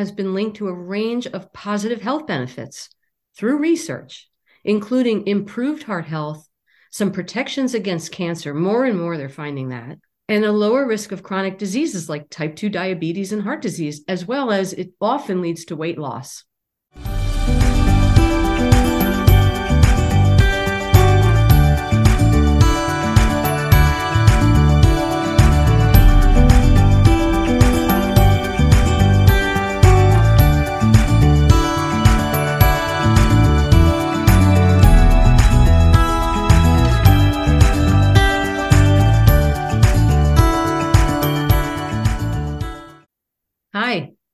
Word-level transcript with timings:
has 0.00 0.10
been 0.10 0.34
linked 0.34 0.56
to 0.56 0.68
a 0.68 0.74
range 0.74 1.26
of 1.26 1.52
positive 1.52 2.00
health 2.00 2.26
benefits 2.26 2.88
through 3.36 3.58
research, 3.58 4.28
including 4.64 5.26
improved 5.26 5.82
heart 5.82 6.06
health, 6.06 6.48
some 6.90 7.12
protections 7.12 7.74
against 7.74 8.10
cancer. 8.10 8.54
More 8.54 8.86
and 8.86 8.98
more, 8.98 9.16
they're 9.16 9.28
finding 9.28 9.68
that, 9.68 9.98
and 10.26 10.44
a 10.44 10.52
lower 10.52 10.86
risk 10.86 11.12
of 11.12 11.22
chronic 11.22 11.58
diseases 11.58 12.08
like 12.08 12.30
type 12.30 12.56
2 12.56 12.70
diabetes 12.70 13.32
and 13.32 13.42
heart 13.42 13.60
disease, 13.60 14.02
as 14.08 14.26
well 14.26 14.50
as 14.50 14.72
it 14.72 14.90
often 15.00 15.42
leads 15.42 15.66
to 15.66 15.76
weight 15.76 15.98
loss. 15.98 16.44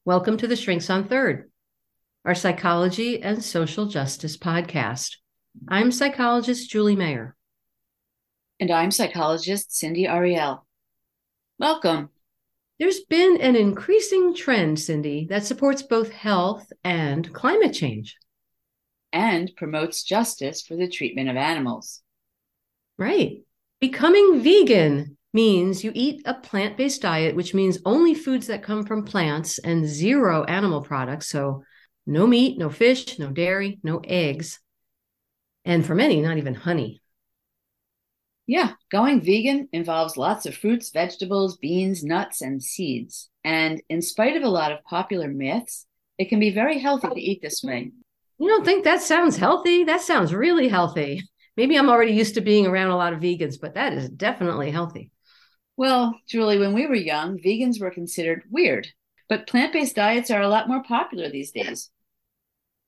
Welcome 0.06 0.36
to 0.36 0.46
the 0.46 0.54
Shrinks 0.54 0.88
on 0.88 1.08
Third, 1.08 1.50
our 2.24 2.36
psychology 2.36 3.20
and 3.20 3.42
social 3.42 3.86
justice 3.86 4.36
podcast. 4.36 5.16
I'm 5.66 5.90
psychologist 5.90 6.70
Julie 6.70 6.94
Mayer. 6.94 7.34
And 8.60 8.70
I'm 8.70 8.92
psychologist 8.92 9.76
Cindy 9.76 10.06
Ariel. 10.06 10.64
Welcome. 11.58 12.10
There's 12.78 13.00
been 13.00 13.40
an 13.40 13.56
increasing 13.56 14.32
trend, 14.32 14.78
Cindy, 14.78 15.26
that 15.28 15.44
supports 15.44 15.82
both 15.82 16.12
health 16.12 16.72
and 16.84 17.34
climate 17.34 17.74
change. 17.74 18.16
And 19.12 19.50
promotes 19.56 20.04
justice 20.04 20.62
for 20.62 20.76
the 20.76 20.88
treatment 20.88 21.30
of 21.30 21.36
animals. 21.36 22.00
Right. 22.96 23.38
Becoming 23.80 24.41
vegan 24.41 25.18
means 25.36 25.84
you 25.84 25.92
eat 25.94 26.22
a 26.24 26.34
plant 26.34 26.76
based 26.76 27.02
diet, 27.02 27.36
which 27.36 27.54
means 27.54 27.78
only 27.84 28.14
foods 28.14 28.46
that 28.46 28.62
come 28.62 28.84
from 28.84 29.04
plants 29.04 29.58
and 29.58 29.86
zero 29.86 30.44
animal 30.44 30.80
products. 30.80 31.28
So, 31.28 31.62
no 32.06 32.26
meat, 32.26 32.58
no 32.58 32.70
fish, 32.70 33.18
no 33.18 33.30
dairy, 33.30 33.78
no 33.82 34.00
eggs. 34.02 34.58
And 35.64 35.84
for 35.84 35.94
many, 35.94 36.22
not 36.22 36.38
even 36.38 36.54
honey. 36.54 37.02
Yeah, 38.46 38.72
going 38.90 39.20
vegan 39.20 39.68
involves 39.72 40.16
lots 40.16 40.46
of 40.46 40.56
fruits, 40.56 40.90
vegetables, 40.90 41.58
beans, 41.58 42.02
nuts, 42.02 42.40
and 42.40 42.62
seeds. 42.62 43.28
And 43.44 43.82
in 43.88 44.00
spite 44.00 44.36
of 44.36 44.44
a 44.44 44.48
lot 44.48 44.72
of 44.72 44.84
popular 44.84 45.28
myths, 45.28 45.84
it 46.16 46.28
can 46.28 46.40
be 46.40 46.50
very 46.50 46.78
healthy 46.78 47.08
to 47.08 47.20
eat 47.20 47.42
this 47.42 47.62
way. 47.62 47.90
You 48.38 48.48
don't 48.48 48.64
think 48.64 48.84
that 48.84 49.02
sounds 49.02 49.36
healthy? 49.36 49.84
That 49.84 50.00
sounds 50.00 50.32
really 50.32 50.68
healthy. 50.68 51.22
Maybe 51.56 51.76
I'm 51.76 51.90
already 51.90 52.12
used 52.12 52.34
to 52.34 52.40
being 52.40 52.66
around 52.66 52.90
a 52.90 52.96
lot 52.96 53.12
of 53.12 53.20
vegans, 53.20 53.60
but 53.60 53.74
that 53.74 53.92
is 53.92 54.08
definitely 54.08 54.70
healthy. 54.70 55.10
Well, 55.77 56.19
Julie, 56.26 56.59
when 56.59 56.72
we 56.72 56.87
were 56.87 56.94
young, 56.94 57.38
vegans 57.38 57.81
were 57.81 57.91
considered 57.91 58.44
weird, 58.50 58.88
but 59.28 59.47
plant 59.47 59.72
based 59.72 59.97
diets 59.97 60.31
are 60.31 60.41
a 60.41 60.48
lot 60.48 60.69
more 60.69 60.82
popular 60.82 61.28
these 61.28 61.53
days. 61.53 61.91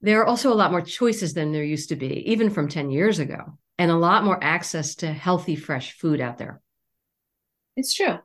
There 0.01 0.21
are 0.21 0.27
also 0.27 0.53
a 0.53 0.55
lot 0.55 0.71
more 0.71 0.81
choices 0.81 1.35
than 1.35 1.53
there 1.53 1.65
used 1.65 1.89
to 1.91 1.97
be, 1.97 2.31
even 2.31 2.51
from 2.51 2.69
10 2.69 2.91
years 2.91 3.19
ago, 3.19 3.59
and 3.79 3.91
a 3.91 3.97
lot 3.97 4.25
more 4.25 4.43
access 4.43 4.95
to 4.97 5.13
healthy, 5.13 5.57
fresh 5.57 5.99
food 5.99 6.21
out 6.21 6.39
there. 6.39 6.63
It's 7.77 7.95
true. 7.95 8.19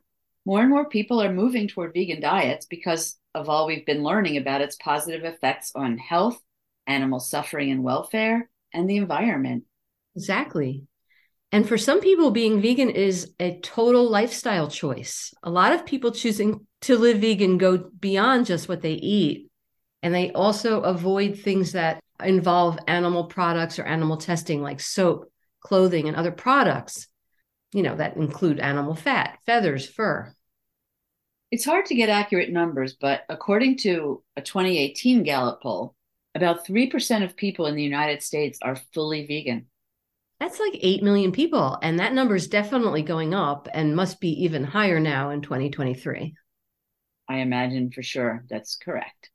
More 0.46 0.60
and 0.60 0.70
more 0.70 0.88
people 0.88 1.20
are 1.20 1.32
moving 1.32 1.68
toward 1.68 1.92
vegan 1.92 2.20
diets 2.20 2.66
because 2.66 3.18
of 3.34 3.48
all 3.48 3.66
we've 3.66 3.86
been 3.86 4.02
learning 4.02 4.36
about 4.36 4.60
its 4.60 4.76
positive 4.76 5.24
effects 5.24 5.72
on 5.74 5.98
health, 5.98 6.40
animal 6.86 7.18
suffering 7.18 7.70
and 7.70 7.82
welfare, 7.82 8.48
and 8.72 8.88
the 8.88 8.96
environment. 8.96 9.64
Exactly. 10.16 10.86
And 11.54 11.68
for 11.68 11.78
some 11.78 12.00
people, 12.00 12.32
being 12.32 12.60
vegan 12.60 12.90
is 12.90 13.32
a 13.38 13.60
total 13.60 14.10
lifestyle 14.10 14.66
choice. 14.66 15.32
A 15.44 15.50
lot 15.50 15.72
of 15.72 15.86
people 15.86 16.10
choosing 16.10 16.66
to 16.80 16.98
live 16.98 17.20
vegan 17.20 17.58
go 17.58 17.78
beyond 17.78 18.46
just 18.46 18.68
what 18.68 18.82
they 18.82 18.94
eat. 18.94 19.48
And 20.02 20.12
they 20.12 20.32
also 20.32 20.80
avoid 20.80 21.38
things 21.38 21.70
that 21.70 22.00
involve 22.20 22.80
animal 22.88 23.26
products 23.26 23.78
or 23.78 23.84
animal 23.84 24.16
testing, 24.16 24.62
like 24.62 24.80
soap, 24.80 25.30
clothing, 25.60 26.08
and 26.08 26.16
other 26.16 26.32
products, 26.32 27.06
you 27.72 27.84
know, 27.84 27.94
that 27.94 28.16
include 28.16 28.58
animal 28.58 28.96
fat, 28.96 29.38
feathers, 29.46 29.88
fur. 29.88 30.34
It's 31.52 31.64
hard 31.64 31.86
to 31.86 31.94
get 31.94 32.08
accurate 32.08 32.50
numbers, 32.50 32.96
but 33.00 33.22
according 33.28 33.78
to 33.78 34.24
a 34.36 34.42
2018 34.42 35.22
Gallup 35.22 35.62
poll, 35.62 35.94
about 36.34 36.66
3% 36.66 37.22
of 37.22 37.36
people 37.36 37.66
in 37.66 37.76
the 37.76 37.84
United 37.84 38.24
States 38.24 38.58
are 38.60 38.74
fully 38.92 39.24
vegan. 39.24 39.66
That's 40.40 40.60
like 40.60 40.78
8 40.80 41.02
million 41.02 41.32
people. 41.32 41.78
And 41.82 41.98
that 41.98 42.12
number 42.12 42.34
is 42.34 42.48
definitely 42.48 43.02
going 43.02 43.34
up 43.34 43.68
and 43.72 43.96
must 43.96 44.20
be 44.20 44.44
even 44.44 44.64
higher 44.64 45.00
now 45.00 45.30
in 45.30 45.42
2023. 45.42 46.34
I 47.28 47.36
imagine 47.38 47.90
for 47.90 48.02
sure 48.02 48.44
that's 48.48 48.76
correct. 48.76 49.30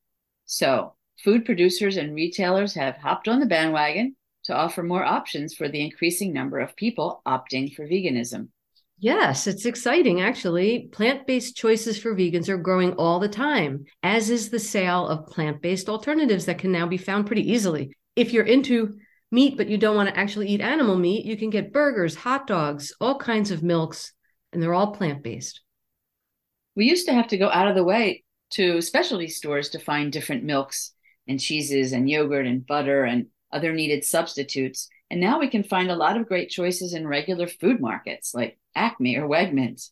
So, 0.45 0.95
food 1.23 1.45
producers 1.45 1.97
and 1.97 2.15
retailers 2.15 2.73
have 2.75 2.97
hopped 2.97 3.27
on 3.27 3.39
the 3.39 3.45
bandwagon 3.45 4.15
to 4.43 4.55
offer 4.55 4.83
more 4.83 5.03
options 5.03 5.53
for 5.53 5.67
the 5.67 5.81
increasing 5.81 6.33
number 6.33 6.59
of 6.59 6.75
people 6.75 7.21
opting 7.25 7.73
for 7.73 7.87
veganism. 7.87 8.49
Yes, 9.01 9.47
it's 9.47 9.65
exciting 9.65 10.21
actually. 10.21 10.89
Plant 10.91 11.25
based 11.25 11.55
choices 11.55 11.97
for 11.97 12.13
vegans 12.13 12.49
are 12.49 12.57
growing 12.57 12.93
all 12.93 13.19
the 13.19 13.29
time, 13.29 13.85
as 14.03 14.29
is 14.29 14.49
the 14.49 14.59
sale 14.59 15.07
of 15.07 15.27
plant 15.27 15.61
based 15.61 15.87
alternatives 15.87 16.45
that 16.45 16.57
can 16.57 16.71
now 16.71 16.85
be 16.85 16.97
found 16.97 17.25
pretty 17.25 17.49
easily. 17.49 17.95
If 18.15 18.33
you're 18.33 18.45
into 18.45 18.97
meat, 19.31 19.57
but 19.57 19.67
you 19.67 19.77
don't 19.77 19.95
want 19.95 20.09
to 20.09 20.19
actually 20.19 20.47
eat 20.47 20.61
animal 20.61 20.97
meat, 20.97 21.25
you 21.25 21.37
can 21.37 21.49
get 21.49 21.73
burgers, 21.73 22.15
hot 22.15 22.47
dogs, 22.47 22.93
all 22.99 23.17
kinds 23.17 23.51
of 23.51 23.63
milks, 23.63 24.13
and 24.51 24.61
they're 24.61 24.73
all 24.73 24.93
plant 24.93 25.23
based. 25.23 25.61
We 26.75 26.85
used 26.85 27.07
to 27.07 27.13
have 27.13 27.27
to 27.27 27.37
go 27.37 27.49
out 27.49 27.67
of 27.67 27.75
the 27.75 27.83
way 27.83 28.23
to 28.51 28.81
specialty 28.81 29.27
stores 29.27 29.69
to 29.69 29.79
find 29.79 30.11
different 30.11 30.43
milks 30.43 30.93
and 31.27 31.39
cheeses 31.39 31.91
and 31.91 32.09
yogurt 32.09 32.47
and 32.47 32.65
butter 32.65 33.03
and 33.03 33.27
other 33.51 33.73
needed 33.73 34.03
substitutes. 34.03 34.89
And 35.11 35.19
now 35.19 35.39
we 35.39 35.47
can 35.47 35.63
find 35.63 35.91
a 35.91 35.95
lot 35.95 36.17
of 36.17 36.27
great 36.27 36.49
choices 36.49 36.93
in 36.93 37.07
regular 37.07 37.47
food 37.47 37.79
markets 37.79 38.33
like 38.33 38.57
Acme 38.75 39.17
or 39.17 39.27
Wegmans. 39.27 39.89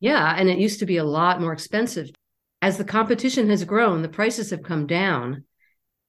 Yeah, 0.00 0.34
and 0.36 0.48
it 0.48 0.58
used 0.58 0.80
to 0.80 0.86
be 0.86 0.96
a 0.96 1.04
lot 1.04 1.40
more 1.40 1.52
expensive. 1.52 2.10
As 2.60 2.76
the 2.76 2.84
competition 2.84 3.48
has 3.50 3.64
grown, 3.64 4.02
the 4.02 4.08
prices 4.08 4.50
have 4.50 4.62
come 4.62 4.86
down. 4.86 5.44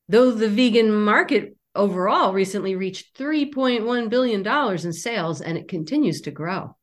Though 0.08 0.32
the 0.32 0.50
vegan 0.50 0.92
market 0.92 1.53
overall 1.76 2.34
recently 2.34 2.76
reached 2.76 3.18
$3.1 3.18 4.10
billion 4.10 4.48
in 4.48 4.94
sales 4.94 5.42
and 5.42 5.58
it 5.58 5.68
continues 5.68 6.22
to 6.22 6.32
grow. 6.32 6.76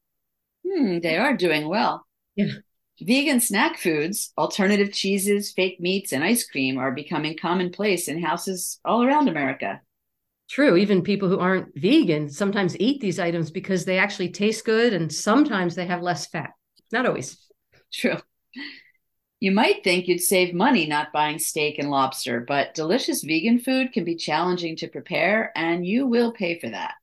Hmm, 0.67 0.99
they 1.01 1.17
are 1.17 1.37
doing 1.37 1.69
well. 1.69 2.07
Yeah. 2.37 2.53
Vegan 3.01 3.41
snack 3.41 3.79
foods, 3.79 4.33
alternative 4.37 4.93
cheeses, 4.93 5.53
fake 5.53 5.81
meats, 5.81 6.13
and 6.13 6.23
ice 6.23 6.45
cream 6.45 6.79
are 6.79 6.93
becoming 6.93 7.37
commonplace 7.37 8.09
in 8.09 8.23
houses 8.23 8.79
all 8.85 9.03
around 9.03 9.29
America. 9.29 9.81
True. 10.51 10.77
Even 10.77 11.03
people 11.03 11.29
who 11.29 11.39
aren't 11.39 11.75
vegan 11.79 12.29
sometimes 12.29 12.79
eat 12.79 13.01
these 13.01 13.19
items 13.19 13.51
because 13.51 13.85
they 13.85 13.99
actually 13.99 14.31
taste 14.31 14.65
good 14.65 14.93
and 14.93 15.13
sometimes 15.13 15.75
they 15.75 15.87
have 15.87 16.03
less 16.03 16.27
fat. 16.27 16.51
Not 16.93 17.07
always. 17.07 17.39
True. 17.93 18.17
You 19.41 19.53
might 19.53 19.83
think 19.83 20.07
you'd 20.07 20.21
save 20.21 20.55
money 20.55 20.87
not 20.87 21.13
buying 21.13 21.39
steak 21.39 21.79
and 21.79 21.91
lobster, 21.91 22.41
but 22.41 22.75
delicious 22.75 23.23
vegan 23.23 23.59
food 23.59 23.93
can 23.93 24.05
be 24.05 24.15
challenging 24.15 24.77
to 24.77 24.89
prepare, 24.89 25.51
and 25.57 25.87
you 25.87 26.07
will 26.07 26.33
pay 26.33 26.59
for 26.59 26.69
that. 26.69 26.95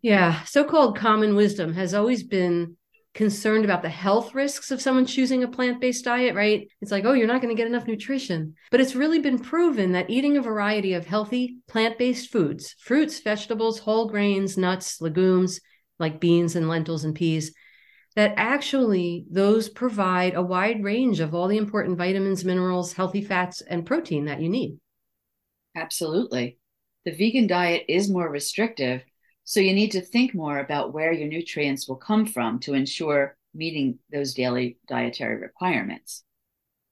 Yeah, 0.00 0.44
so 0.44 0.64
called 0.64 0.96
common 0.96 1.34
wisdom 1.34 1.74
has 1.74 1.92
always 1.92 2.22
been 2.22 2.76
concerned 3.14 3.64
about 3.64 3.82
the 3.82 3.88
health 3.88 4.34
risks 4.34 4.70
of 4.70 4.82
someone 4.82 5.06
choosing 5.06 5.42
a 5.42 5.48
plant 5.48 5.80
based 5.80 6.04
diet, 6.04 6.34
right? 6.34 6.68
It's 6.80 6.92
like, 6.92 7.04
oh, 7.04 7.12
you're 7.12 7.26
not 7.26 7.40
going 7.40 7.54
to 7.54 7.60
get 7.60 7.68
enough 7.68 7.86
nutrition. 7.86 8.54
But 8.70 8.80
it's 8.80 8.94
really 8.94 9.20
been 9.20 9.38
proven 9.38 9.92
that 9.92 10.10
eating 10.10 10.36
a 10.36 10.42
variety 10.42 10.94
of 10.94 11.06
healthy 11.06 11.58
plant 11.68 11.98
based 11.98 12.30
foods, 12.30 12.74
fruits, 12.80 13.20
vegetables, 13.20 13.78
whole 13.78 14.08
grains, 14.08 14.56
nuts, 14.56 15.00
legumes, 15.00 15.60
like 15.98 16.20
beans 16.20 16.56
and 16.56 16.68
lentils 16.68 17.04
and 17.04 17.14
peas, 17.14 17.54
that 18.16 18.34
actually 18.36 19.24
those 19.30 19.68
provide 19.68 20.34
a 20.34 20.42
wide 20.42 20.82
range 20.82 21.20
of 21.20 21.34
all 21.34 21.48
the 21.48 21.58
important 21.58 21.98
vitamins, 21.98 22.44
minerals, 22.44 22.92
healthy 22.92 23.22
fats, 23.22 23.60
and 23.60 23.86
protein 23.86 24.26
that 24.26 24.40
you 24.40 24.48
need. 24.48 24.78
Absolutely. 25.76 26.58
The 27.04 27.12
vegan 27.12 27.46
diet 27.46 27.84
is 27.88 28.10
more 28.10 28.30
restrictive, 28.30 29.02
so 29.42 29.60
you 29.60 29.74
need 29.74 29.90
to 29.92 30.00
think 30.00 30.34
more 30.34 30.58
about 30.58 30.94
where 30.94 31.12
your 31.12 31.28
nutrients 31.28 31.88
will 31.88 31.96
come 31.96 32.24
from 32.24 32.60
to 32.60 32.74
ensure 32.74 33.36
meeting 33.54 33.98
those 34.10 34.34
daily 34.34 34.78
dietary 34.88 35.36
requirements. 35.36 36.24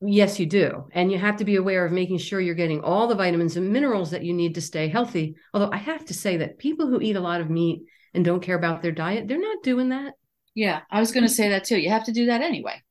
Yes, 0.05 0.41
you 0.41 0.47
do. 0.47 0.89
And 0.93 1.13
you 1.13 1.19
have 1.19 1.37
to 1.37 1.45
be 1.45 1.57
aware 1.57 1.87
of 1.87 1.93
making 1.93 2.19
sure 2.19 2.41
you're 2.41 2.57
getting 2.57 2.83
all 2.83 3.07
the 3.07 3.15
vitamins 3.15 3.57
and 3.57 3.73
minerals 3.73 4.11
that 4.11 4.25
you 4.25 4.33
need 4.35 4.57
to 4.57 4.61
stay 4.61 4.89
healthy. 4.89 5.37
Although 5.55 5.71
I 5.73 5.77
have 5.77 6.05
to 6.07 6.15
say 6.15 6.39
that 6.39 6.59
people 6.59 6.89
who 6.89 7.01
eat 7.01 7.15
a 7.15 7.21
lot 7.21 7.41
of 7.41 7.49
meat 7.49 7.85
and 8.13 8.25
don't 8.25 8.43
care 8.43 8.57
about 8.57 8.83
their 8.83 8.93
diet, 8.93 9.29
they're 9.29 9.39
not 9.39 9.63
doing 9.63 9.91
that. 9.91 10.15
Yeah, 10.55 10.81
I 10.91 11.01
was 11.01 11.13
going 11.13 11.25
to 11.25 11.33
say 11.33 11.49
that 11.51 11.65
too. 11.65 11.79
You 11.79 11.91
have 11.91 12.05
to 12.05 12.13
do 12.13 12.27
that 12.27 12.43
anyway. 12.43 12.83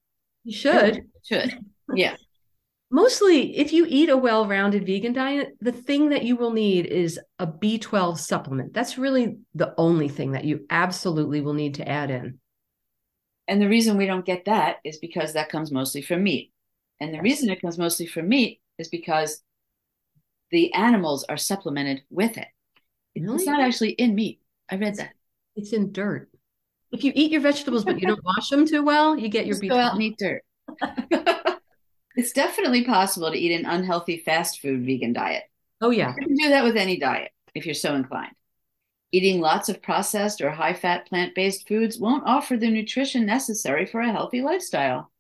You 0.44 0.54
should. 0.54 1.06
Should. 1.24 1.60
Yeah. 1.94 2.16
Mostly, 2.94 3.58
if 3.58 3.72
you 3.72 3.86
eat 3.88 4.10
a 4.10 4.18
well 4.18 4.46
rounded 4.46 4.86
vegan 4.86 5.14
diet, 5.14 5.56
the 5.62 5.72
thing 5.72 6.10
that 6.10 6.26
you 6.26 6.36
will 6.36 6.52
need 6.52 6.88
is 6.88 7.20
a 7.40 7.48
B12 7.48 8.18
supplement. 8.18 8.74
That's 8.74 8.98
really 8.98 9.38
the 9.56 9.74
only 9.78 10.10
thing 10.10 10.34
that 10.34 10.44
you 10.44 10.66
absolutely 10.70 11.40
will 11.40 11.54
need 11.54 11.76
to 11.76 11.88
add 11.88 12.12
in. 12.12 12.40
And 13.48 13.62
the 13.62 13.70
reason 13.70 13.98
we 13.98 14.06
don't 14.06 14.26
get 14.26 14.46
that 14.46 14.78
is 14.84 14.98
because 14.98 15.34
that 15.34 15.50
comes 15.50 15.72
mostly 15.72 16.02
from 16.02 16.24
meat. 16.24 16.52
And 17.00 17.14
the 17.14 17.22
reason 17.22 17.50
it 17.50 17.62
comes 17.62 17.78
mostly 17.78 18.08
from 18.08 18.28
meat 18.28 18.62
is 18.78 18.90
because 18.90 19.42
the 20.52 20.74
animals 20.74 21.24
are 21.30 21.38
supplemented 21.38 22.04
with 22.10 22.38
it. 22.38 22.48
Really? 23.16 23.36
It's 23.36 23.46
not 23.46 23.62
actually 23.62 23.92
in 23.92 24.16
meat. 24.16 24.42
I 24.70 24.76
read 24.76 24.96
that. 24.96 25.14
It's 25.56 25.74
in 25.74 25.92
dirt. 25.92 26.30
If 26.92 27.04
you 27.04 27.12
eat 27.16 27.32
your 27.32 27.42
vegetables 27.42 27.86
but 27.86 28.00
you 28.02 28.08
don't 28.08 28.24
wash 28.24 28.50
them 28.50 28.68
too 28.68 28.84
well, 28.84 29.18
you 29.18 29.30
get 29.30 29.46
your 29.46 29.56
Just 29.56 29.64
B12. 29.64 29.70
Go 29.70 29.78
out 29.78 29.94
and 29.94 30.04
eat 30.04 30.18
dirt. 30.18 30.44
It's 32.16 32.34
definitely 32.34 32.84
possible 32.84 33.32
to 33.32 33.38
eat 33.38 33.58
an 33.58 33.66
unhealthy 33.66 34.18
fast 34.18 34.60
food 34.60 34.86
vegan 34.86 35.14
diet. 35.14 35.44
Oh, 35.80 35.92
yeah. 35.92 36.14
You 36.20 36.28
can 36.28 36.36
do 36.36 36.50
that 36.50 36.64
with 36.64 36.76
any 36.76 37.00
diet 37.00 37.32
if 37.56 37.66
you're 37.66 37.74
so 37.74 37.96
inclined. 37.96 38.36
Eating 39.12 39.42
lots 39.42 39.70
of 39.70 39.82
processed 39.82 40.42
or 40.42 40.52
high 40.52 40.74
fat 40.74 41.08
plant 41.08 41.36
based 41.36 41.68
foods 41.68 42.00
won't 42.00 42.26
offer 42.26 42.58
the 42.58 42.70
nutrition 42.70 43.26
necessary 43.26 43.86
for 43.86 44.02
a 44.02 44.12
healthy 44.12 44.42
lifestyle. 44.42 45.12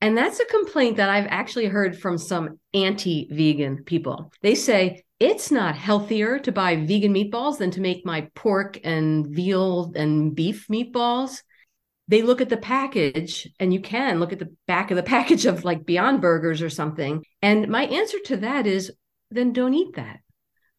And 0.00 0.16
that's 0.16 0.40
a 0.40 0.44
complaint 0.46 0.96
that 0.96 1.10
I've 1.10 1.26
actually 1.28 1.66
heard 1.66 1.98
from 1.98 2.18
some 2.18 2.58
anti 2.72 3.28
vegan 3.30 3.84
people. 3.84 4.32
They 4.42 4.54
say 4.54 5.04
it's 5.20 5.50
not 5.50 5.76
healthier 5.76 6.38
to 6.40 6.50
buy 6.50 6.76
vegan 6.76 7.14
meatballs 7.14 7.58
than 7.58 7.70
to 7.70 7.80
make 7.80 8.04
my 8.04 8.28
pork 8.34 8.80
and 8.82 9.26
veal 9.28 9.92
and 9.94 10.34
beef 10.34 10.66
meatballs 10.68 11.42
they 12.10 12.22
look 12.22 12.40
at 12.40 12.48
the 12.48 12.56
package 12.56 13.48
and 13.60 13.72
you 13.72 13.80
can 13.80 14.18
look 14.18 14.32
at 14.32 14.40
the 14.40 14.52
back 14.66 14.90
of 14.90 14.96
the 14.96 15.02
package 15.14 15.46
of 15.46 15.64
like 15.64 15.86
Beyond 15.86 16.20
Burgers 16.20 16.60
or 16.60 16.68
something. 16.68 17.24
And 17.40 17.68
my 17.68 17.84
answer 17.84 18.18
to 18.26 18.38
that 18.38 18.66
is 18.66 18.90
then 19.30 19.52
don't 19.52 19.74
eat 19.74 19.94
that 19.94 20.18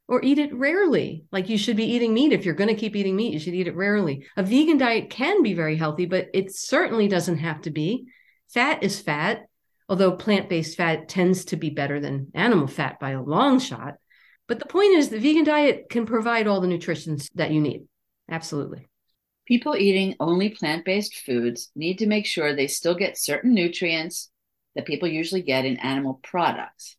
or 0.10 0.22
eat 0.24 0.40
it 0.40 0.54
rarely. 0.54 1.24
Like 1.32 1.48
you 1.48 1.58
should 1.58 1.78
be 1.78 1.86
eating 1.86 2.14
meat. 2.14 2.34
If 2.34 2.44
you're 2.44 2.54
going 2.54 2.68
to 2.68 2.76
keep 2.76 2.98
eating 2.98 3.16
meat, 3.16 3.32
you 3.32 3.40
should 3.40 3.54
eat 3.54 3.68
it 3.68 3.78
rarely. 3.78 4.26
A 4.36 4.44
vegan 4.44 4.78
diet 4.78 5.10
can 5.10 5.42
be 5.42 5.54
very 5.54 5.78
healthy, 5.78 6.06
but 6.06 6.28
it 6.34 6.54
certainly 6.54 7.08
doesn't 7.08 7.38
have 7.38 7.62
to 7.62 7.72
be. 7.72 8.08
Fat 8.54 8.84
is 8.84 9.00
fat, 9.00 9.46
although 9.88 10.12
plant 10.12 10.50
based 10.50 10.76
fat 10.76 11.08
tends 11.08 11.46
to 11.46 11.56
be 11.56 11.70
better 11.70 12.02
than 12.02 12.32
animal 12.34 12.68
fat 12.68 13.00
by 13.00 13.12
a 13.12 13.24
long 13.24 13.58
shot. 13.58 13.96
But 14.52 14.60
the 14.60 14.66
point 14.66 14.98
is, 14.98 15.08
the 15.08 15.18
vegan 15.18 15.46
diet 15.46 15.88
can 15.90 16.06
provide 16.06 16.46
all 16.46 16.60
the 16.60 16.68
nutrition 16.68 17.18
that 17.36 17.52
you 17.52 17.62
need. 17.62 17.88
Absolutely. 18.30 18.86
People 19.46 19.78
eating 19.78 20.18
only 20.20 20.50
plant 20.50 20.84
based 20.84 21.16
foods 21.16 21.72
need 21.74 22.00
to 22.00 22.06
make 22.06 22.26
sure 22.26 22.54
they 22.54 22.68
still 22.68 22.94
get 22.94 23.18
certain 23.18 23.54
nutrients 23.54 24.30
that 24.76 24.86
people 24.86 25.08
usually 25.08 25.42
get 25.42 25.64
in 25.64 25.78
animal 25.78 26.20
products. 26.22 26.98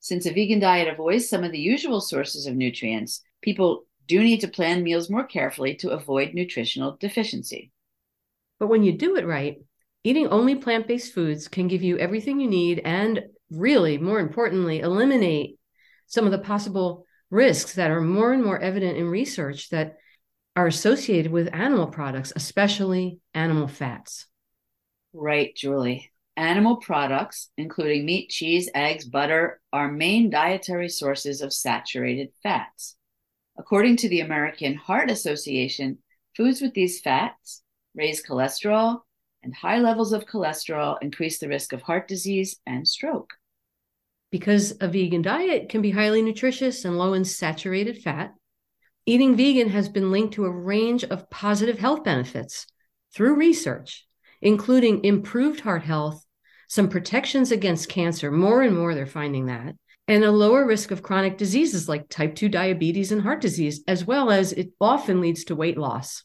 Since 0.00 0.26
a 0.26 0.32
vegan 0.32 0.58
diet 0.58 0.88
avoids 0.88 1.28
some 1.28 1.44
of 1.44 1.52
the 1.52 1.60
usual 1.60 2.00
sources 2.00 2.46
of 2.46 2.56
nutrients, 2.56 3.22
people 3.42 3.84
do 4.08 4.20
need 4.20 4.40
to 4.40 4.48
plan 4.48 4.82
meals 4.82 5.08
more 5.08 5.22
carefully 5.22 5.76
to 5.76 5.90
avoid 5.90 6.34
nutritional 6.34 6.96
deficiency. 6.98 7.70
But 8.58 8.66
when 8.66 8.82
you 8.82 8.90
do 8.90 9.14
it 9.14 9.24
right, 9.24 9.58
eating 10.02 10.26
only 10.26 10.56
plant 10.56 10.88
based 10.88 11.14
foods 11.14 11.46
can 11.46 11.68
give 11.68 11.84
you 11.84 11.96
everything 11.98 12.40
you 12.40 12.48
need 12.48 12.80
and, 12.84 13.22
really, 13.52 13.98
more 13.98 14.18
importantly, 14.18 14.80
eliminate 14.80 15.60
some 16.12 16.26
of 16.26 16.32
the 16.32 16.38
possible 16.38 17.06
risks 17.30 17.74
that 17.74 17.90
are 17.90 18.00
more 18.00 18.32
and 18.32 18.44
more 18.44 18.58
evident 18.58 18.98
in 18.98 19.08
research 19.08 19.70
that 19.70 19.96
are 20.54 20.66
associated 20.66 21.32
with 21.32 21.54
animal 21.54 21.86
products, 21.86 22.32
especially 22.36 23.18
animal 23.32 23.66
fats. 23.66 24.26
Right, 25.14 25.56
Julie. 25.56 26.12
Animal 26.36 26.76
products, 26.76 27.50
including 27.56 28.04
meat, 28.04 28.28
cheese, 28.28 28.68
eggs, 28.74 29.06
butter, 29.06 29.60
are 29.72 29.90
main 29.90 30.28
dietary 30.28 30.90
sources 30.90 31.40
of 31.40 31.52
saturated 31.52 32.28
fats. 32.42 32.96
According 33.58 33.96
to 33.98 34.08
the 34.08 34.20
American 34.20 34.74
Heart 34.74 35.10
Association, 35.10 35.98
foods 36.36 36.60
with 36.60 36.74
these 36.74 37.00
fats 37.00 37.62
raise 37.94 38.22
cholesterol, 38.22 39.00
and 39.42 39.54
high 39.54 39.78
levels 39.78 40.12
of 40.12 40.26
cholesterol 40.26 40.96
increase 41.00 41.38
the 41.38 41.48
risk 41.48 41.72
of 41.72 41.82
heart 41.82 42.08
disease 42.08 42.60
and 42.66 42.86
stroke. 42.86 43.30
Because 44.32 44.76
a 44.80 44.88
vegan 44.88 45.22
diet 45.22 45.68
can 45.68 45.80
be 45.80 45.92
highly 45.92 46.22
nutritious 46.22 46.84
and 46.84 46.98
low 46.98 47.12
in 47.12 47.24
saturated 47.24 48.02
fat, 48.02 48.34
Eating 49.04 49.36
vegan 49.36 49.68
has 49.70 49.88
been 49.88 50.12
linked 50.12 50.34
to 50.34 50.44
a 50.44 50.50
range 50.50 51.02
of 51.02 51.28
positive 51.28 51.80
health 51.80 52.04
benefits 52.04 52.68
through 53.12 53.34
research, 53.34 54.06
including 54.40 55.04
improved 55.04 55.60
heart 55.60 55.82
health, 55.82 56.24
some 56.68 56.88
protections 56.88 57.50
against 57.50 57.88
cancer. 57.88 58.30
More 58.30 58.62
and 58.62 58.76
more, 58.76 58.94
they're 58.94 59.06
finding 59.06 59.46
that, 59.46 59.74
and 60.06 60.22
a 60.22 60.30
lower 60.30 60.64
risk 60.64 60.92
of 60.92 61.02
chronic 61.02 61.36
diseases 61.36 61.88
like 61.88 62.08
type 62.08 62.36
2 62.36 62.48
diabetes 62.48 63.10
and 63.10 63.22
heart 63.22 63.40
disease, 63.40 63.82
as 63.88 64.04
well 64.04 64.30
as 64.30 64.52
it 64.52 64.70
often 64.80 65.20
leads 65.20 65.44
to 65.44 65.56
weight 65.56 65.76
loss. 65.76 66.22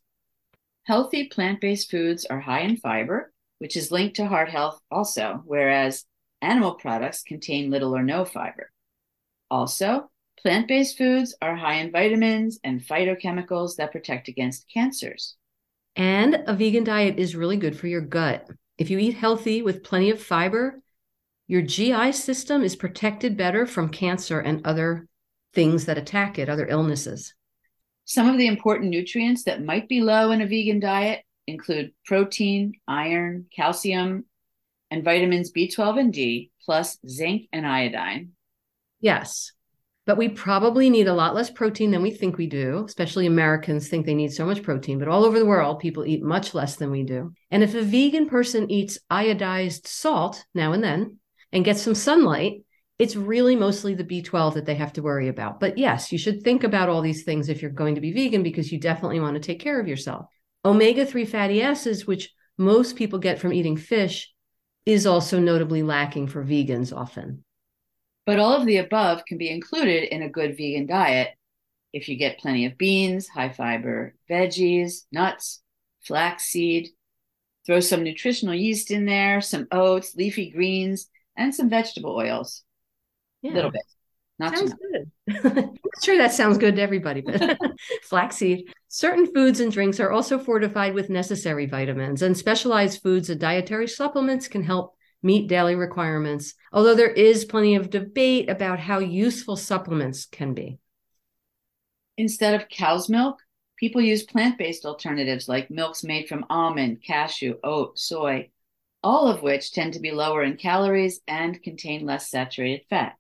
Healthy 0.84 1.30
plant 1.30 1.60
based 1.60 1.90
foods 1.90 2.26
are 2.26 2.40
high 2.40 2.62
in 2.62 2.78
fiber, 2.78 3.34
which 3.58 3.76
is 3.76 3.92
linked 3.92 4.18
to 4.18 4.28
heart 4.28 4.50
health 4.50 4.80
also, 4.92 5.42
whereas 5.46 6.06
animal 6.42 6.76
products 6.76 7.24
contain 7.24 7.72
little 7.72 7.96
or 7.96 8.04
no 8.04 8.26
fiber. 8.26 8.72
Also, 9.50 10.10
Plant 10.42 10.68
based 10.68 10.98
foods 10.98 11.36
are 11.42 11.56
high 11.56 11.76
in 11.76 11.92
vitamins 11.92 12.60
and 12.64 12.82
phytochemicals 12.82 13.76
that 13.78 13.92
protect 13.92 14.28
against 14.28 14.72
cancers. 14.72 15.36
And 15.96 16.44
a 16.46 16.54
vegan 16.54 16.84
diet 16.84 17.18
is 17.18 17.36
really 17.36 17.58
good 17.58 17.78
for 17.78 17.88
your 17.88 18.02
gut. 18.02 18.48
If 18.78 18.92
you 18.92 19.00
eat 19.00 19.16
healthy 19.16 19.64
with 19.64 19.84
plenty 19.84 20.12
of 20.12 20.22
fiber, 20.22 20.82
your 21.48 21.64
GI 21.64 22.12
system 22.12 22.62
is 22.62 22.76
protected 22.76 23.36
better 23.36 23.66
from 23.66 23.90
cancer 23.90 24.40
and 24.40 24.66
other 24.66 25.08
things 25.54 25.86
that 25.86 25.98
attack 25.98 26.38
it, 26.38 26.50
other 26.50 26.68
illnesses. 26.68 27.34
Some 28.06 28.30
of 28.30 28.38
the 28.38 28.48
important 28.48 28.92
nutrients 28.92 29.44
that 29.46 29.64
might 29.64 29.90
be 29.90 30.02
low 30.02 30.32
in 30.32 30.42
a 30.42 30.48
vegan 30.48 30.80
diet 30.80 31.24
include 31.48 31.94
protein, 32.06 32.74
iron, 32.88 33.48
calcium, 33.56 34.26
and 34.92 35.04
vitamins 35.04 35.52
B12 35.52 36.00
and 36.00 36.14
D, 36.14 36.52
plus 36.64 36.98
zinc 37.08 37.48
and 37.52 37.66
iodine. 37.66 38.32
Yes 39.00 39.52
but 40.08 40.18
we 40.18 40.30
probably 40.30 40.90
need 40.90 41.10
a 41.10 41.14
lot 41.14 41.36
less 41.36 41.52
protein 41.52 41.92
than 41.92 42.02
we 42.02 42.12
think 42.12 42.38
we 42.38 42.48
do. 42.48 42.86
Especially 42.88 43.28
Americans 43.28 43.90
think 43.90 44.06
they 44.06 44.16
need 44.16 44.32
so 44.32 44.46
much 44.46 44.64
protein, 44.64 44.98
but 44.98 45.10
all 45.10 45.26
over 45.26 45.38
the 45.38 45.46
world, 45.46 45.80
people 45.80 46.06
eat 46.06 46.24
much 46.24 46.56
less 46.56 46.78
than 46.78 46.90
we 46.90 47.04
do. 47.04 47.34
And 47.52 47.62
if 47.62 47.76
a 47.76 47.82
vegan 47.82 48.28
person 48.28 48.72
eats 48.72 48.98
iodized 49.12 49.86
salt 49.86 50.46
now 50.56 50.72
and 50.72 50.82
then 50.82 51.20
and 51.52 51.66
gets 51.66 51.82
some 51.82 51.94
sunlight, 51.94 52.64
it's 52.98 53.18
really 53.18 53.58
mostly 53.58 53.96
the 53.96 54.06
B12 54.06 54.54
that 54.54 54.66
they 54.66 54.76
have 54.76 54.94
to 54.94 55.04
worry 55.04 55.28
about. 55.28 55.60
But 55.60 55.78
yes, 55.78 56.12
you 56.14 56.18
should 56.18 56.42
think 56.42 56.64
about 56.64 56.88
all 56.88 57.02
these 57.02 57.26
things 57.26 57.50
if 57.50 57.62
you're 57.62 57.70
going 57.70 57.96
to 57.96 58.02
be 58.02 58.14
vegan 58.14 58.44
because 58.44 58.72
you 58.72 58.80
definitely 58.80 59.20
want 59.20 59.36
to 59.36 59.42
take 59.42 59.60
care 59.60 59.80
of 59.80 59.90
yourself. 59.90 60.26
Omega 60.64 61.06
3 61.06 61.26
fatty 61.26 61.62
acids, 61.62 62.08
which 62.08 62.32
most 62.58 62.96
people 62.96 63.20
get 63.20 63.40
from 63.40 63.52
eating 63.52 63.76
fish, 63.76 64.34
is 64.88 65.06
also 65.06 65.38
notably 65.38 65.84
lacking 65.84 66.28
for 66.28 66.46
vegans 66.46 66.96
often. 66.96 67.44
But 68.26 68.40
all 68.40 68.54
of 68.54 68.66
the 68.66 68.78
above 68.78 69.26
can 69.26 69.38
be 69.38 69.50
included 69.50 70.06
in 70.14 70.22
a 70.22 70.30
good 70.30 70.56
vegan 70.56 70.88
diet 70.88 71.36
if 71.92 72.08
you 72.08 72.16
get 72.16 72.40
plenty 72.40 72.66
of 72.66 72.78
beans, 72.78 73.28
high 73.28 73.50
fiber 73.50 74.14
veggies, 74.30 75.04
nuts, 75.12 75.62
flaxseed. 76.04 76.90
Throw 77.66 77.82
some 77.82 78.02
nutritional 78.02 78.56
yeast 78.56 78.90
in 78.90 79.06
there, 79.06 79.42
some 79.42 79.68
oats, 79.74 80.16
leafy 80.16 80.52
greens, 80.52 81.10
and 81.36 81.54
some 81.54 81.70
vegetable 81.70 82.16
oils. 82.16 82.64
A 83.44 83.50
little 83.50 83.72
bit. 83.72 83.82
Not 84.40 84.56
sounds 84.56 84.74
good. 84.74 85.12
I'm 85.46 85.78
sure 86.04 86.18
that 86.18 86.34
sounds 86.34 86.58
good 86.58 86.76
to 86.76 86.82
everybody, 86.82 87.22
but 87.22 87.58
flaxseed. 88.04 88.72
Certain 88.88 89.32
foods 89.34 89.60
and 89.60 89.72
drinks 89.72 90.00
are 90.00 90.12
also 90.12 90.38
fortified 90.38 90.94
with 90.94 91.10
necessary 91.10 91.66
vitamins, 91.66 92.22
and 92.22 92.38
specialized 92.38 93.02
foods 93.02 93.30
and 93.30 93.40
dietary 93.40 93.88
supplements 93.88 94.48
can 94.48 94.64
help 94.64 94.96
meet 95.24 95.48
daily 95.48 95.76
requirements, 95.76 96.54
although 96.72 96.94
there 96.94 97.10
is 97.10 97.46
plenty 97.46 97.76
of 97.76 97.90
debate 97.90 98.50
about 98.50 98.80
how 98.80 99.00
useful 99.00 99.56
supplements 99.56 100.26
can 100.26 100.54
be. 100.54 100.78
Instead 102.18 102.54
of 102.54 102.70
cow's 102.70 103.10
milk, 103.10 103.40
people 103.78 104.02
use 104.02 104.24
plant 104.24 104.58
based 104.60 104.86
alternatives 104.86 105.50
like 105.50 105.72
milks 105.72 106.04
made 106.04 106.28
from 106.28 106.46
almond, 106.50 107.02
cashew, 107.04 107.56
oat, 107.64 107.98
soy, 107.98 108.50
all 109.04 109.28
of 109.28 109.42
which 109.42 109.72
tend 109.72 109.94
to 109.94 110.00
be 110.00 110.12
lower 110.12 110.44
in 110.44 110.58
calories 110.58 111.22
and 111.28 111.62
contain 111.64 112.06
less 112.06 112.30
saturated 112.30 112.86
fat. 112.90 113.16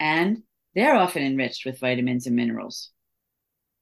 And 0.00 0.42
they're 0.74 0.96
often 0.96 1.22
enriched 1.22 1.64
with 1.64 1.80
vitamins 1.80 2.26
and 2.26 2.36
minerals. 2.36 2.90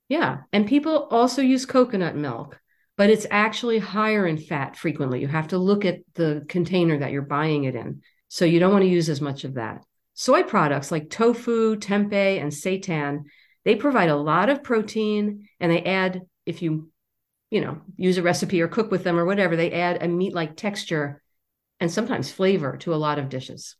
Yeah. 0.09 0.39
And 0.53 0.67
people 0.67 1.09
also 1.11 1.43
use 1.43 1.67
coconut 1.67 2.17
milk, 2.17 2.61
but 2.97 3.11
it's 3.11 3.27
actually 3.31 3.79
higher 3.79 4.27
in 4.27 4.39
fat 4.39 4.77
frequently. 4.77 5.21
You 5.21 5.29
have 5.29 5.49
to 5.49 5.59
look 5.59 5.85
at 5.85 6.01
the 6.15 6.45
container 6.49 6.99
that 6.99 7.11
you're 7.11 7.23
buying 7.23 7.65
it 7.65 7.75
in. 7.75 8.03
So 8.29 8.45
you 8.45 8.59
don't 8.59 8.73
want 8.73 8.85
to 8.85 8.91
use 8.91 9.09
as 9.09 9.21
much 9.21 9.45
of 9.45 9.55
that. 9.55 9.83
Soy 10.15 10.43
products 10.43 10.91
like 10.91 11.11
tofu, 11.11 11.77
tempeh, 11.77 12.41
and 12.41 12.51
seitan, 12.51 13.25
they 13.65 13.75
provide 13.75 14.09
a 14.09 14.17
lot 14.17 14.49
of 14.49 14.63
protein 14.63 15.49
and 15.61 15.71
they 15.71 15.83
add, 15.83 16.23
if 16.47 16.63
you, 16.63 16.91
you 17.51 17.61
know, 17.61 17.81
use 17.97 18.17
a 18.17 18.23
recipe 18.23 18.63
or 18.63 18.69
cook 18.69 18.91
with 18.91 19.05
them 19.05 19.19
or 19.19 19.25
whatever, 19.25 19.57
they 19.57 19.73
add 19.73 20.03
a 20.03 20.09
meat-like 20.09 20.57
texture 20.57 21.21
and 21.81 21.91
sometimes 21.91 22.31
flavor 22.31 22.77
to 22.79 22.95
a 22.95 22.97
lot 22.97 23.19
of 23.19 23.29
dishes. 23.29 23.77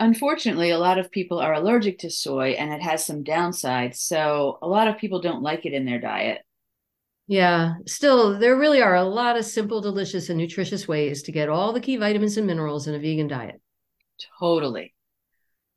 Unfortunately, 0.00 0.70
a 0.70 0.78
lot 0.78 0.98
of 0.98 1.10
people 1.10 1.38
are 1.40 1.54
allergic 1.54 1.98
to 2.00 2.10
soy 2.10 2.50
and 2.50 2.72
it 2.72 2.82
has 2.82 3.04
some 3.04 3.24
downsides. 3.24 3.96
So 3.96 4.58
a 4.62 4.68
lot 4.68 4.86
of 4.86 4.98
people 4.98 5.20
don't 5.20 5.42
like 5.42 5.66
it 5.66 5.72
in 5.72 5.84
their 5.84 6.00
diet. 6.00 6.42
Yeah, 7.26 7.74
still, 7.86 8.38
there 8.38 8.56
really 8.56 8.80
are 8.80 8.94
a 8.94 9.04
lot 9.04 9.36
of 9.36 9.44
simple, 9.44 9.82
delicious, 9.82 10.30
and 10.30 10.38
nutritious 10.38 10.88
ways 10.88 11.22
to 11.24 11.32
get 11.32 11.50
all 11.50 11.72
the 11.72 11.80
key 11.80 11.96
vitamins 11.96 12.38
and 12.38 12.46
minerals 12.46 12.86
in 12.86 12.94
a 12.94 12.98
vegan 12.98 13.28
diet. 13.28 13.60
Totally. 14.40 14.94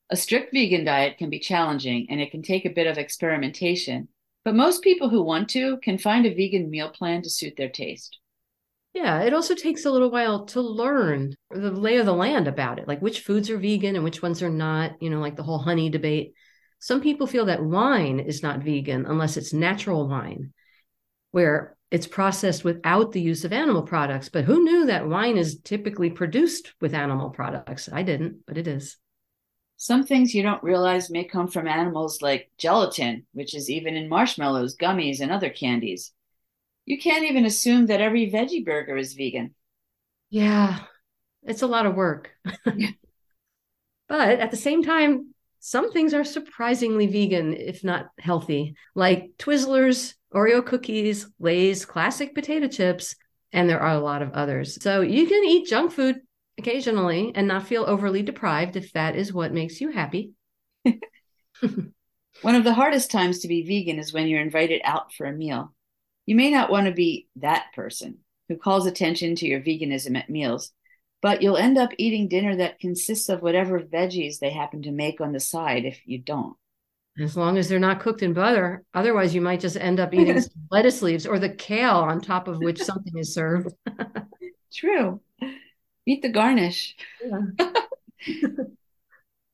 A 0.09 0.15
strict 0.15 0.53
vegan 0.53 0.85
diet 0.85 1.17
can 1.17 1.29
be 1.29 1.39
challenging 1.39 2.07
and 2.09 2.21
it 2.21 2.31
can 2.31 2.41
take 2.41 2.65
a 2.65 2.69
bit 2.69 2.87
of 2.87 2.97
experimentation, 2.97 4.07
but 4.45 4.55
most 4.55 4.81
people 4.81 5.09
who 5.09 5.23
want 5.23 5.49
to 5.49 5.77
can 5.77 5.97
find 5.97 6.25
a 6.25 6.33
vegan 6.33 6.69
meal 6.69 6.89
plan 6.89 7.21
to 7.23 7.29
suit 7.29 7.55
their 7.57 7.69
taste. 7.69 8.17
Yeah, 8.93 9.21
it 9.21 9.33
also 9.33 9.55
takes 9.55 9.85
a 9.85 9.91
little 9.91 10.11
while 10.11 10.45
to 10.47 10.61
learn 10.61 11.33
the 11.49 11.71
lay 11.71 11.97
of 11.97 12.05
the 12.05 12.13
land 12.13 12.47
about 12.47 12.77
it, 12.77 12.87
like 12.87 13.01
which 13.01 13.21
foods 13.21 13.49
are 13.49 13.57
vegan 13.57 13.95
and 13.95 14.03
which 14.03 14.21
ones 14.21 14.41
are 14.43 14.49
not, 14.49 15.01
you 15.01 15.09
know, 15.09 15.19
like 15.19 15.37
the 15.37 15.43
whole 15.43 15.59
honey 15.59 15.89
debate. 15.89 16.33
Some 16.79 16.99
people 16.99 17.27
feel 17.27 17.45
that 17.45 17.63
wine 17.63 18.19
is 18.19 18.43
not 18.43 18.63
vegan 18.63 19.05
unless 19.05 19.37
it's 19.37 19.53
natural 19.53 20.09
wine 20.09 20.51
where 21.31 21.77
it's 21.89 22.07
processed 22.07 22.63
without 22.63 23.11
the 23.11 23.21
use 23.21 23.43
of 23.45 23.53
animal 23.53 23.83
products. 23.83 24.29
But 24.29 24.45
who 24.45 24.63
knew 24.63 24.85
that 24.85 25.07
wine 25.07 25.37
is 25.37 25.59
typically 25.61 26.09
produced 26.09 26.73
with 26.81 26.93
animal 26.93 27.29
products? 27.29 27.89
I 27.91 28.03
didn't, 28.03 28.45
but 28.45 28.57
it 28.57 28.67
is. 28.67 28.97
Some 29.77 30.03
things 30.05 30.33
you 30.33 30.43
don't 30.43 30.63
realize 30.63 31.09
may 31.09 31.23
come 31.23 31.47
from 31.47 31.67
animals 31.67 32.21
like 32.21 32.51
gelatin, 32.57 33.25
which 33.33 33.55
is 33.55 33.69
even 33.69 33.95
in 33.95 34.09
marshmallows, 34.09 34.77
gummies, 34.77 35.21
and 35.21 35.31
other 35.31 35.49
candies. 35.49 36.11
You 36.85 36.99
can't 36.99 37.25
even 37.25 37.45
assume 37.45 37.87
that 37.87 38.01
every 38.01 38.29
veggie 38.31 38.65
burger 38.65 38.97
is 38.97 39.13
vegan. 39.13 39.53
Yeah, 40.29 40.79
it's 41.43 41.61
a 41.61 41.67
lot 41.67 41.85
of 41.85 41.95
work. 41.95 42.31
but 44.07 44.39
at 44.39 44.51
the 44.51 44.57
same 44.57 44.83
time, 44.83 45.33
some 45.59 45.91
things 45.91 46.13
are 46.13 46.23
surprisingly 46.23 47.07
vegan, 47.07 47.53
if 47.53 47.83
not 47.83 48.07
healthy, 48.17 48.75
like 48.95 49.31
Twizzlers 49.37 50.15
Oreo 50.33 50.65
cookies, 50.65 51.27
Lay's 51.39 51.85
classic 51.85 52.33
potato 52.33 52.67
chips, 52.67 53.15
and 53.51 53.69
there 53.69 53.79
are 53.79 53.93
a 53.93 53.99
lot 53.99 54.21
of 54.21 54.31
others. 54.31 54.81
So 54.81 55.01
you 55.01 55.27
can 55.27 55.43
eat 55.43 55.67
junk 55.67 55.91
food 55.91 56.21
occasionally 56.57 57.31
and 57.35 57.47
not 57.47 57.67
feel 57.67 57.83
overly 57.85 58.23
deprived 58.23 58.75
if 58.75 58.93
that 58.93 59.15
is 59.15 59.33
what 59.33 59.53
makes 59.53 59.81
you 59.81 59.91
happy. 59.91 60.31
One 62.41 62.55
of 62.55 62.63
the 62.63 62.73
hardest 62.73 63.11
times 63.11 63.39
to 63.39 63.47
be 63.47 63.63
vegan 63.63 63.99
is 63.99 64.13
when 64.13 64.27
you're 64.27 64.41
invited 64.41 64.81
out 64.83 65.13
for 65.13 65.25
a 65.25 65.33
meal. 65.33 65.73
You 66.25 66.35
may 66.35 66.51
not 66.51 66.69
want 66.69 66.87
to 66.87 66.93
be 66.93 67.27
that 67.37 67.67
person 67.75 68.19
who 68.47 68.57
calls 68.57 68.85
attention 68.85 69.35
to 69.35 69.47
your 69.47 69.61
veganism 69.61 70.17
at 70.17 70.29
meals, 70.29 70.71
but 71.21 71.41
you'll 71.41 71.57
end 71.57 71.77
up 71.77 71.91
eating 71.97 72.27
dinner 72.27 72.55
that 72.57 72.79
consists 72.79 73.29
of 73.29 73.41
whatever 73.41 73.79
veggies 73.79 74.39
they 74.39 74.49
happen 74.49 74.81
to 74.83 74.91
make 74.91 75.21
on 75.21 75.31
the 75.31 75.39
side 75.39 75.85
if 75.85 76.01
you 76.05 76.19
don't. 76.19 76.55
As 77.19 77.35
long 77.35 77.57
as 77.57 77.67
they're 77.67 77.79
not 77.79 77.99
cooked 77.99 78.23
in 78.23 78.33
butter. 78.33 78.83
Otherwise, 78.93 79.35
you 79.35 79.41
might 79.41 79.59
just 79.59 79.75
end 79.75 79.99
up 79.99 80.13
eating 80.13 80.41
lettuce 80.71 81.01
leaves 81.01 81.25
or 81.25 81.39
the 81.39 81.49
kale 81.49 81.97
on 81.97 82.21
top 82.21 82.47
of 82.47 82.59
which 82.59 82.81
something 82.81 83.17
is 83.17 83.33
served. 83.33 83.73
True. 84.73 85.19
Eat 86.05 86.21
the 86.21 86.29
garnish. 86.29 86.95
Yeah. 87.23 87.67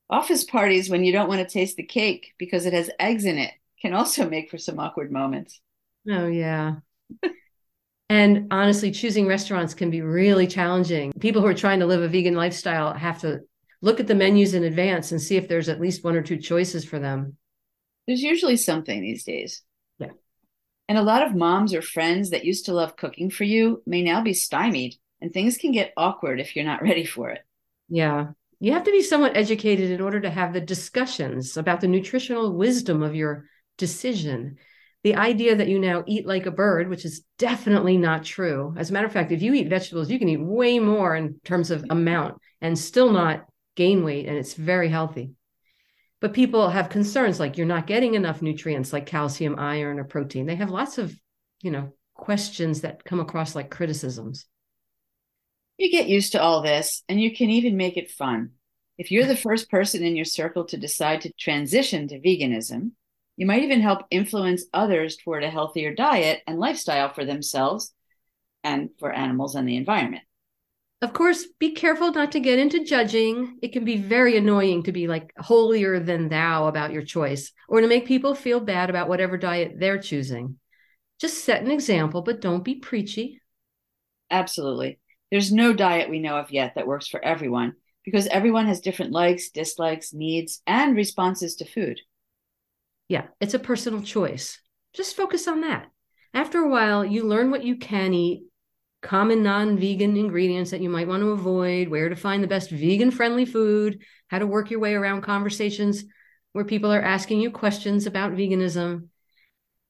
Office 0.10 0.44
parties 0.44 0.90
when 0.90 1.04
you 1.04 1.12
don't 1.12 1.28
want 1.28 1.42
to 1.42 1.52
taste 1.52 1.76
the 1.76 1.84
cake 1.84 2.34
because 2.38 2.66
it 2.66 2.74
has 2.74 2.90
eggs 3.00 3.26
in 3.26 3.38
it 3.38 3.54
can 3.82 3.94
also 3.94 4.30
make 4.30 4.50
for 4.50 4.58
some 4.58 4.80
awkward 4.80 5.12
moments. 5.12 5.60
Oh, 6.10 6.28
yeah. 6.28 6.76
and 8.10 8.48
honestly, 8.52 8.92
choosing 8.92 9.28
restaurants 9.28 9.74
can 9.74 9.90
be 9.90 10.02
really 10.02 10.48
challenging. 10.48 11.12
People 11.20 11.42
who 11.42 11.48
are 11.48 11.54
trying 11.54 11.80
to 11.80 11.86
live 11.86 12.02
a 12.02 12.08
vegan 12.08 12.36
lifestyle 12.36 12.94
have 12.94 13.20
to 13.22 13.42
look 13.82 14.00
at 14.00 14.08
the 14.08 14.16
menus 14.16 14.54
in 14.54 14.64
advance 14.64 15.12
and 15.12 15.22
see 15.22 15.36
if 15.36 15.48
there's 15.48 15.70
at 15.70 15.82
least 15.82 16.04
one 16.04 16.16
or 16.16 16.22
two 16.22 16.38
choices 16.38 16.86
for 16.86 17.00
them. 17.00 17.36
There's 18.08 18.22
usually 18.22 18.58
something 18.58 19.02
these 19.02 19.24
days. 19.24 19.64
Yeah. 20.00 20.12
And 20.88 20.98
a 20.98 21.04
lot 21.04 21.24
of 21.24 21.36
moms 21.36 21.74
or 21.74 21.82
friends 21.82 22.30
that 22.30 22.46
used 22.46 22.66
to 22.66 22.74
love 22.74 22.96
cooking 22.96 23.30
for 23.30 23.44
you 23.44 23.84
may 23.86 24.02
now 24.02 24.22
be 24.22 24.34
stymied, 24.34 24.96
and 25.22 25.34
things 25.34 25.58
can 25.58 25.72
get 25.72 25.94
awkward 25.98 26.40
if 26.40 26.56
you're 26.56 26.66
not 26.66 26.82
ready 26.82 27.06
for 27.06 27.30
it. 27.32 27.42
Yeah. 27.90 28.28
You 28.60 28.72
have 28.74 28.86
to 28.86 28.92
be 28.92 29.04
somewhat 29.04 29.38
educated 29.38 29.92
in 29.92 30.02
order 30.02 30.20
to 30.22 30.30
have 30.30 30.54
the 30.54 30.62
discussions 30.62 31.58
about 31.58 31.82
the 31.82 31.88
nutritional 31.88 32.54
wisdom 32.54 33.04
of 33.04 33.14
your 33.14 33.46
decision. 33.78 34.58
The 35.04 35.16
idea 35.16 35.56
that 35.56 35.68
you 35.68 35.80
now 35.80 36.04
eat 36.08 36.26
like 36.26 36.46
a 36.48 36.52
bird, 36.52 36.90
which 36.90 37.06
is 37.06 37.24
definitely 37.38 37.98
not 37.98 38.24
true. 38.24 38.74
As 38.78 38.90
a 38.90 38.94
matter 38.94 39.06
of 39.06 39.14
fact, 39.14 39.32
if 39.32 39.42
you 39.42 39.54
eat 39.54 39.70
vegetables, 39.70 40.10
you 40.10 40.20
can 40.20 40.28
eat 40.28 40.42
way 40.42 40.80
more 40.80 41.16
in 41.16 41.40
terms 41.44 41.72
of 41.72 41.86
amount 41.90 42.42
and 42.62 42.78
still 42.78 43.12
not 43.12 43.46
gain 43.76 44.04
weight, 44.04 44.26
and 44.26 44.38
it's 44.38 44.56
very 44.56 44.90
healthy. 44.90 45.32
But 46.20 46.34
people 46.34 46.70
have 46.70 46.90
concerns 46.90 47.40
like 47.40 47.58
you're 47.58 47.68
not 47.68 47.86
getting 47.88 48.16
enough 48.16 48.42
nutrients 48.42 48.92
like 48.92 49.06
calcium, 49.06 49.60
iron, 49.60 50.00
or 50.00 50.04
protein. 50.04 50.48
They 50.48 50.56
have 50.56 50.72
lots 50.72 50.98
of, 50.98 51.16
you 51.62 51.70
know, 51.70 51.94
questions 52.16 52.82
that 52.82 53.04
come 53.04 53.20
across 53.20 53.56
like 53.56 53.70
criticisms. 53.70 54.48
You 55.78 55.92
get 55.92 56.10
used 56.10 56.32
to 56.32 56.42
all 56.42 56.64
this 56.64 57.04
and 57.08 57.22
you 57.22 57.36
can 57.36 57.52
even 57.52 57.78
make 57.78 57.98
it 57.98 58.10
fun. 58.10 58.52
If 58.98 59.12
you're 59.12 59.28
the 59.28 59.38
first 59.38 59.70
person 59.70 60.04
in 60.04 60.16
your 60.16 60.26
circle 60.26 60.66
to 60.66 60.78
decide 60.78 61.22
to 61.22 61.34
transition 61.34 62.08
to 62.08 62.20
veganism, 62.20 62.94
you 63.38 63.46
might 63.46 63.64
even 63.64 63.82
help 63.82 64.02
influence 64.10 64.66
others 64.74 65.16
toward 65.16 65.44
a 65.44 65.50
healthier 65.50 65.94
diet 65.94 66.42
and 66.48 66.60
lifestyle 66.60 67.14
for 67.14 67.24
themselves 67.24 67.94
and 68.64 68.90
for 69.00 69.14
animals 69.14 69.56
and 69.56 69.68
the 69.68 69.78
environment. 69.78 70.24
Of 71.00 71.14
course, 71.14 71.46
be 71.60 71.74
careful 71.74 72.12
not 72.12 72.32
to 72.32 72.40
get 72.40 72.58
into 72.58 72.84
judging. 72.84 73.60
It 73.62 73.72
can 73.72 73.86
be 73.86 73.98
very 73.98 74.36
annoying 74.36 74.82
to 74.84 74.92
be 74.92 75.08
like 75.08 75.32
holier 75.38 76.00
than 76.00 76.28
thou 76.28 76.66
about 76.66 76.92
your 76.92 77.04
choice 77.04 77.52
or 77.70 77.82
to 77.82 77.88
make 77.88 78.08
people 78.08 78.34
feel 78.34 78.60
bad 78.60 78.90
about 78.90 79.08
whatever 79.08 79.38
diet 79.38 79.74
they're 79.78 80.00
choosing. 80.00 80.58
Just 81.22 81.46
set 81.46 81.62
an 81.62 81.70
example, 81.70 82.24
but 82.24 82.42
don't 82.42 82.64
be 82.64 82.76
preachy. 82.76 83.42
Absolutely. 84.32 85.00
There's 85.30 85.52
no 85.52 85.72
diet 85.72 86.10
we 86.10 86.20
know 86.20 86.38
of 86.38 86.52
yet 86.52 86.74
that 86.76 86.88
works 86.88 87.08
for 87.08 87.24
everyone 87.24 87.74
because 88.04 88.26
everyone 88.28 88.66
has 88.66 88.82
different 88.82 89.12
likes, 89.12 89.52
dislikes, 89.52 90.14
needs, 90.14 90.64
and 90.66 90.96
responses 90.96 91.56
to 91.58 91.66
food. 91.66 92.00
Yeah, 93.08 93.28
it's 93.40 93.54
a 93.54 93.60
personal 93.60 94.02
choice. 94.02 94.60
Just 94.94 95.16
focus 95.16 95.48
on 95.48 95.62
that. 95.62 95.88
After 96.34 96.60
a 96.60 96.70
while, 96.70 97.06
you 97.06 97.24
learn 97.24 97.52
what 97.52 97.64
you 97.64 97.78
can 97.78 98.14
eat 98.14 98.44
common 99.02 99.44
non-vegan 99.44 100.18
ingredients 100.18 100.72
that 100.72 100.82
you 100.82 100.90
might 100.90 101.08
want 101.08 101.22
to 101.22 101.30
avoid, 101.30 101.88
where 101.88 102.10
to 102.10 102.16
find 102.16 102.44
the 102.44 102.48
best 102.48 102.72
vegan-friendly 102.72 103.46
food, 103.46 104.02
how 104.28 104.40
to 104.40 104.48
work 104.48 104.70
your 104.70 104.80
way 104.80 104.94
around 104.94 105.22
conversations 105.22 106.04
where 106.54 106.66
people 106.66 106.92
are 106.92 107.02
asking 107.02 107.40
you 107.40 107.52
questions 107.52 108.08
about 108.08 108.34
veganism. 108.34 109.08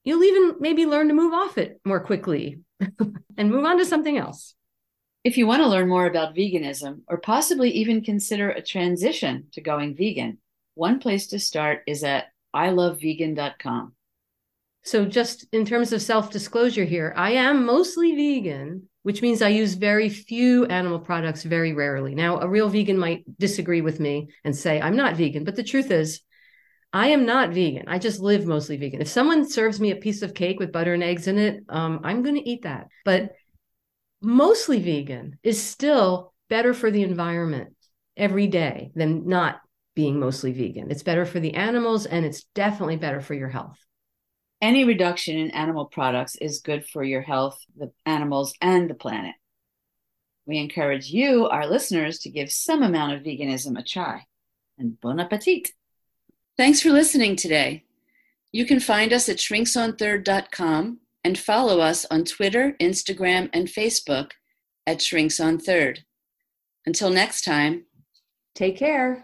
You'll 0.04 0.24
even 0.24 0.56
maybe 0.60 0.86
learn 0.86 1.08
to 1.08 1.14
move 1.14 1.34
off 1.34 1.58
it 1.58 1.80
more 1.86 2.02
quickly 2.02 2.60
and 3.38 3.50
move 3.50 3.66
on 3.66 3.78
to 3.78 3.86
something 3.86 4.18
else. 4.18 4.54
If 5.24 5.38
you 5.38 5.48
want 5.48 5.62
to 5.62 5.68
learn 5.68 5.88
more 5.88 6.06
about 6.06 6.36
veganism 6.36 7.02
or 7.08 7.18
possibly 7.18 7.72
even 7.72 8.04
consider 8.04 8.50
a 8.50 8.62
transition 8.62 9.48
to 9.54 9.62
going 9.62 9.96
vegan, 9.96 10.40
one 10.76 11.00
place 11.00 11.28
to 11.28 11.40
start 11.40 11.82
is 11.88 12.04
at 12.04 12.28
ilovevegan.com. 12.58 13.94
So, 14.84 15.06
just 15.06 15.46
in 15.52 15.66
terms 15.66 15.92
of 15.92 16.02
self 16.02 16.32
disclosure 16.32 16.86
here, 16.86 17.14
I 17.18 17.32
am 17.32 17.66
mostly 17.66 18.16
vegan, 18.16 18.88
which 19.04 19.22
means 19.22 19.42
I 19.42 19.50
use 19.50 19.74
very 19.74 20.08
few 20.08 20.66
animal 20.66 21.00
products 21.00 21.44
very 21.44 21.74
rarely. 21.74 22.16
Now, 22.16 22.40
a 22.40 22.48
real 22.48 22.70
vegan 22.70 22.98
might 22.98 23.26
disagree 23.38 23.82
with 23.82 24.00
me 24.00 24.30
and 24.46 24.56
say, 24.56 24.80
I'm 24.80 24.96
not 24.96 25.18
vegan. 25.18 25.44
But 25.44 25.58
the 25.58 25.64
truth 25.64 25.92
is, 25.92 26.22
I 26.94 27.10
am 27.10 27.26
not 27.26 27.50
vegan. 27.50 27.84
I 27.88 28.00
just 28.00 28.22
live 28.22 28.46
mostly 28.46 28.78
vegan. 28.78 29.02
If 29.02 29.10
someone 29.10 29.50
serves 29.50 29.80
me 29.80 29.92
a 29.92 29.98
piece 29.98 30.22
of 30.22 30.34
cake 30.34 30.60
with 30.60 30.72
butter 30.72 30.94
and 30.94 31.04
eggs 31.04 31.28
in 31.28 31.38
it, 31.38 31.64
um, 31.68 32.00
I'm 32.04 32.24
going 32.24 32.36
to 32.36 32.50
eat 32.50 32.64
that. 32.64 32.88
But 33.04 33.34
mostly 34.22 34.80
vegan 34.80 35.38
is 35.44 35.62
still 35.62 36.34
better 36.50 36.74
for 36.74 36.90
the 36.90 37.04
environment 37.04 37.76
every 38.16 38.48
day 38.48 38.92
than 38.96 39.28
not 39.28 39.60
being 39.98 40.18
mostly 40.18 40.54
vegan. 40.54 40.90
It's 40.90 41.04
better 41.04 41.26
for 41.26 41.42
the 41.42 41.56
animals 41.56 42.06
and 42.06 42.26
it's 42.26 42.46
definitely 42.56 42.96
better 42.96 43.20
for 43.20 43.34
your 43.34 43.50
health 43.50 43.78
any 44.62 44.84
reduction 44.84 45.38
in 45.38 45.52
animal 45.52 45.86
products 45.86 46.36
is 46.36 46.60
good 46.60 46.86
for 46.86 47.04
your 47.04 47.22
health, 47.22 47.60
the 47.76 47.92
animals, 48.06 48.54
and 48.62 48.90
the 48.90 48.96
planet. 48.96 49.36
We 50.46 50.58
encourage 50.58 51.10
you, 51.10 51.48
our 51.48 51.68
listeners, 51.68 52.20
to 52.20 52.30
give 52.30 52.52
some 52.52 52.82
amount 52.82 53.14
of 53.14 53.24
veganism 53.24 53.78
a 53.78 53.84
try. 53.84 54.26
And 54.78 55.00
bon 55.02 55.20
appetit. 55.20 55.70
Thanks 56.56 56.82
for 56.82 56.90
listening 56.90 57.36
today. 57.36 57.84
You 58.52 58.66
can 58.66 58.80
find 58.80 59.12
us 59.12 59.28
at 59.30 59.38
shrinksonthird.com 59.38 61.00
and 61.24 61.38
follow 61.38 61.80
us 61.80 62.06
on 62.10 62.24
Twitter, 62.24 62.76
Instagram, 62.80 63.50
and 63.54 63.68
Facebook 63.68 64.32
at 64.86 65.00
shrinksonthird. 65.00 66.00
Until 66.86 67.10
next 67.10 67.44
time, 67.44 67.86
take 68.56 68.78
care. 68.78 69.24